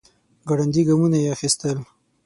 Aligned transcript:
ګړندي 0.47 0.81
ګامونه 0.87 1.17
يې 1.23 1.29
اخيستل. 1.35 1.77